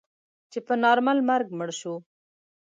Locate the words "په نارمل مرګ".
0.67-1.47